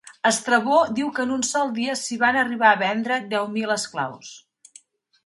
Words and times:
Estrabó 0.27 0.77
diu 0.99 1.11
que 1.17 1.25
en 1.27 1.33
un 1.35 1.43
sol 1.49 1.69
dia 1.75 1.95
s'hi 2.03 2.17
van 2.23 2.39
arribar 2.45 2.71
a 2.71 2.79
vendre 2.85 3.19
deu 3.35 3.47
mil 3.59 3.75
esclaus. 3.77 4.31